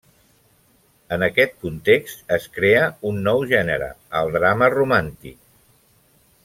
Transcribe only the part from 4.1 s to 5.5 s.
el drama romàntic.